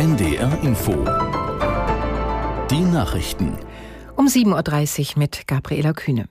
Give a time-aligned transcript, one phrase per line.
[0.00, 0.92] NDR Info.
[2.70, 3.58] Die Nachrichten.
[4.16, 6.29] Um 7.30 Uhr mit Gabriela Kühne.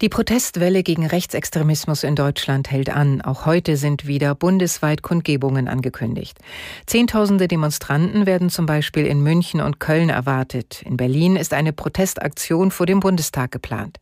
[0.00, 3.22] Die Protestwelle gegen Rechtsextremismus in Deutschland hält an.
[3.22, 6.38] Auch heute sind wieder bundesweit Kundgebungen angekündigt.
[6.86, 10.82] Zehntausende Demonstranten werden zum Beispiel in München und Köln erwartet.
[10.82, 13.98] In Berlin ist eine Protestaktion vor dem Bundestag geplant.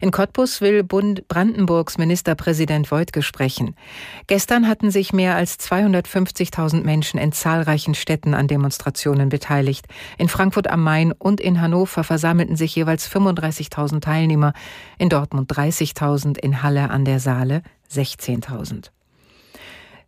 [0.00, 3.74] In Cottbus will Bund Brandenburgs Ministerpräsident Woidke sprechen.
[4.26, 9.86] Gestern hatten sich mehr als 250.000 Menschen in zahlreichen Städten an Demonstrationen beteiligt.
[10.18, 14.52] In Frankfurt am Main und in Hannover versammelten sich jeweils 35.000 Teilnehmer.
[15.00, 18.90] In Dortmund 30.000, in Halle an der Saale 16.000.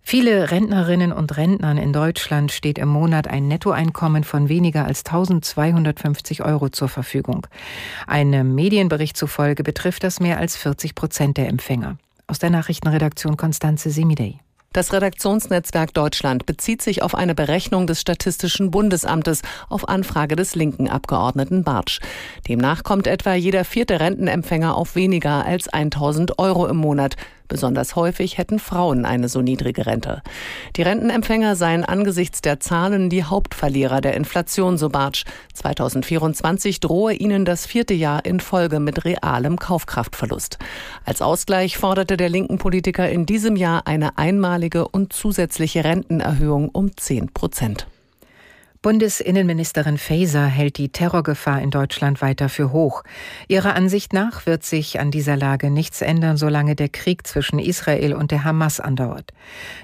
[0.03, 6.45] Viele Rentnerinnen und Rentnern in Deutschland steht im Monat ein Nettoeinkommen von weniger als 1250
[6.45, 7.47] Euro zur Verfügung.
[8.07, 11.97] Einem Medienbericht zufolge betrifft das mehr als 40 Prozent der Empfänger.
[12.27, 14.41] Aus der Nachrichtenredaktion Konstanze Semidey.
[14.73, 20.89] Das Redaktionsnetzwerk Deutschland bezieht sich auf eine Berechnung des Statistischen Bundesamtes auf Anfrage des linken
[20.89, 22.01] Abgeordneten Bartsch.
[22.49, 27.17] Demnach kommt etwa jeder vierte Rentenempfänger auf weniger als 1000 Euro im Monat.
[27.53, 30.23] Besonders häufig hätten Frauen eine so niedrige Rente.
[30.77, 35.27] Die Rentenempfänger seien angesichts der Zahlen die Hauptverlierer der Inflation, so Bartsch.
[35.53, 40.59] 2024 drohe ihnen das vierte Jahr in Folge mit realem Kaufkraftverlust.
[41.05, 46.97] Als Ausgleich forderte der linken Politiker in diesem Jahr eine einmalige und zusätzliche Rentenerhöhung um
[46.97, 47.87] 10 Prozent.
[48.83, 53.05] Bundesinnenministerin Faeser hält die Terrorgefahr in Deutschland weiter für hoch.
[53.47, 58.13] Ihrer Ansicht nach wird sich an dieser Lage nichts ändern, solange der Krieg zwischen Israel
[58.13, 59.31] und der Hamas andauert.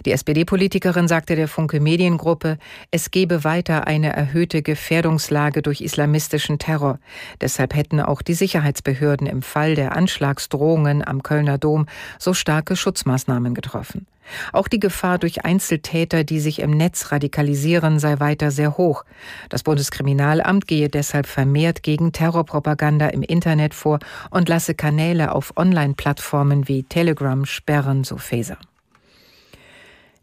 [0.04, 2.58] Die SPD-Politikerin sagte der Funke Mediengruppe,
[2.90, 6.98] es gebe weiter eine erhöhte Gefährdungslage durch islamistischen Terror.
[7.40, 11.86] Deshalb hätten auch die Sicherheitsbehörden im Fall der Anschlagsdrohungen am Kölner Dom
[12.18, 14.08] so starke Schutzmaßnahmen getroffen.
[14.52, 19.04] Auch die Gefahr durch Einzeltäter, die sich im Netz radikalisieren, sei weiter sehr hoch.
[19.48, 23.98] Das Bundeskriminalamt gehe deshalb vermehrt gegen Terrorpropaganda im Internet vor
[24.30, 28.58] und lasse Kanäle auf Online-Plattformen wie Telegram sperren, so Faeser.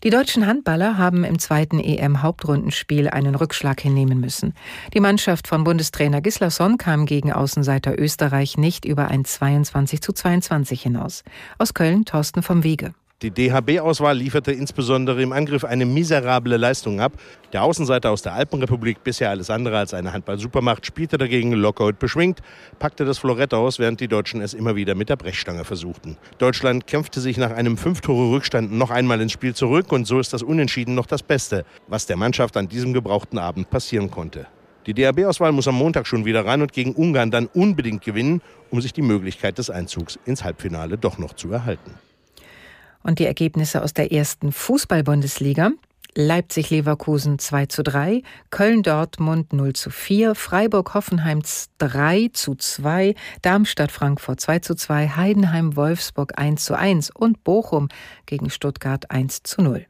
[0.06, 4.54] Die deutschen Handballer haben im zweiten EM-Hauptrundenspiel einen Rückschlag hinnehmen müssen.
[4.94, 10.84] Die Mannschaft von Bundestrainer Gislason kam gegen Außenseiter Österreich nicht über ein 22 zu 22
[10.84, 11.24] hinaus.
[11.58, 12.94] Aus Köln Thorsten vom Wege.
[13.22, 17.14] Die DHB-Auswahl lieferte insbesondere im Angriff eine miserable Leistung ab.
[17.54, 21.98] Der Außenseiter aus der Alpenrepublik, bisher alles andere als eine Handball-Supermacht, spielte dagegen locker und
[21.98, 22.42] beschwingt,
[22.78, 26.18] packte das Florett aus, während die Deutschen es immer wieder mit der Brechstange versuchten.
[26.40, 30.44] Deutschland kämpfte sich nach einem Fünf-Tore-Rückstand noch einmal ins Spiel zurück und so ist das
[30.44, 34.46] Unentschieden noch das Beste, was der Mannschaft an diesem gebrauchten Abend passieren konnte.
[34.88, 38.82] Die DHB-Auswahl muss am Montag schon wieder ran und gegen Ungarn dann unbedingt gewinnen, um
[38.82, 41.92] sich die Möglichkeit des Einzugs ins Halbfinale doch noch zu erhalten.
[43.06, 45.70] Und die Ergebnisse aus der ersten Fußball-Bundesliga.
[46.16, 51.44] Leipzig-Leverkusen 2 zu 3, Köln-Dortmund 0 zu 4, Freiburg-Hoffenheim
[51.78, 57.90] 3 zu 2, Darmstadt-Frankfurt 2 zu 2, Heidenheim-Wolfsburg 1 zu 1 und Bochum
[58.26, 59.86] gegen Stuttgart 1 zu 0.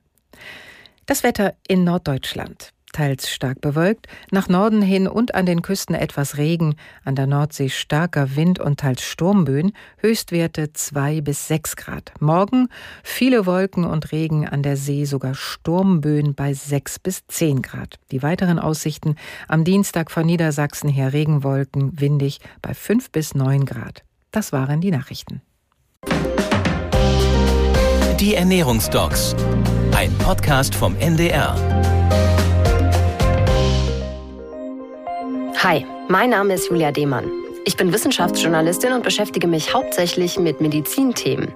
[1.06, 6.38] Das Wetter in Norddeutschland teils stark bewölkt, nach Norden hin und an den Küsten etwas
[6.38, 12.14] Regen, an der Nordsee starker Wind und teils Sturmböen, Höchstwerte 2 bis 6 Grad.
[12.22, 12.70] Morgen
[13.04, 18.00] viele Wolken und Regen, an der See sogar Sturmböen bei 6 bis 10 Grad.
[18.12, 19.16] Die weiteren Aussichten
[19.50, 24.04] am Dienstag von Niedersachsen her Regenwolken, windig bei 5 bis 9 Grad.
[24.32, 25.42] Das waren die Nachrichten.
[28.20, 29.36] Die Ernährungsdocs.
[29.94, 31.56] Ein Podcast vom NDR.
[35.68, 37.32] Hi, mein Name ist Julia Demann.
[37.66, 41.56] Ich bin Wissenschaftsjournalistin und beschäftige mich hauptsächlich mit Medizinthemen.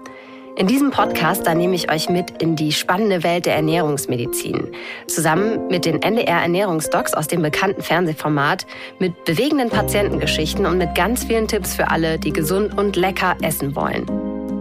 [0.56, 4.72] In diesem Podcast, da nehme ich euch mit in die spannende Welt der Ernährungsmedizin.
[5.06, 8.66] Zusammen mit den NDR Ernährungsdocs aus dem bekannten Fernsehformat,
[8.98, 13.76] mit bewegenden Patientengeschichten und mit ganz vielen Tipps für alle, die gesund und lecker essen
[13.76, 14.08] wollen.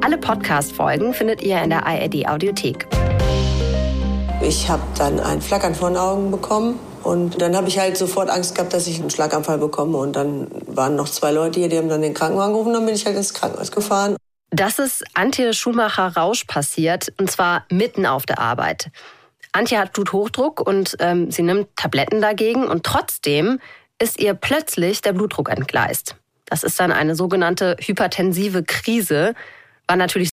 [0.05, 2.87] Alle Podcast-Folgen findet ihr in der ARD Audiothek.
[4.43, 8.31] Ich habe dann ein Flackern vor den Augen bekommen und dann habe ich halt sofort
[8.31, 9.99] Angst gehabt, dass ich einen Schlaganfall bekomme.
[9.99, 12.73] Und dann waren noch zwei Leute hier, die haben dann den Krankenwagen gerufen.
[12.73, 14.17] Dann bin ich halt ins Krankenhaus gefahren.
[14.51, 18.91] Das ist Antje Schumacher-Rausch passiert, und zwar mitten auf der Arbeit.
[19.53, 23.61] Antje hat Bluthochdruck und ähm, sie nimmt Tabletten dagegen und trotzdem
[23.99, 26.17] ist ihr plötzlich der Blutdruck entgleist.
[26.47, 29.35] Das ist dann eine sogenannte hypertensive Krise.
[29.87, 30.31] War natürlich